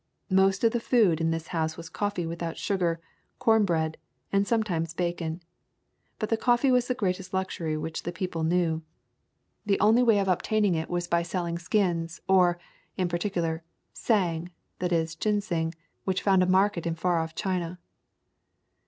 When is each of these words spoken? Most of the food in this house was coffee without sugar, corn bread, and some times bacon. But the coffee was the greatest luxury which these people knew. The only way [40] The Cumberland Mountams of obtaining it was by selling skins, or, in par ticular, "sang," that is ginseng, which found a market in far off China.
Most 0.31 0.63
of 0.63 0.71
the 0.71 0.79
food 0.79 1.21
in 1.21 1.29
this 1.29 1.49
house 1.49 1.77
was 1.77 1.87
coffee 1.87 2.25
without 2.25 2.57
sugar, 2.57 2.99
corn 3.37 3.65
bread, 3.65 3.97
and 4.31 4.47
some 4.47 4.63
times 4.63 4.95
bacon. 4.95 5.43
But 6.17 6.29
the 6.29 6.37
coffee 6.37 6.71
was 6.71 6.87
the 6.87 6.95
greatest 6.95 7.35
luxury 7.35 7.77
which 7.77 8.01
these 8.01 8.15
people 8.15 8.41
knew. 8.41 8.81
The 9.63 9.79
only 9.79 10.01
way 10.01 10.15
[40] 10.15 10.25
The 10.25 10.25
Cumberland 10.25 10.25
Mountams 10.27 10.31
of 10.33 10.37
obtaining 10.39 10.73
it 10.75 10.89
was 10.89 11.07
by 11.07 11.21
selling 11.21 11.59
skins, 11.59 12.21
or, 12.27 12.57
in 12.97 13.09
par 13.09 13.19
ticular, 13.19 13.61
"sang," 13.93 14.49
that 14.79 14.91
is 14.91 15.13
ginseng, 15.13 15.75
which 16.03 16.23
found 16.23 16.41
a 16.41 16.47
market 16.47 16.87
in 16.87 16.95
far 16.95 17.19
off 17.19 17.35
China. 17.35 17.77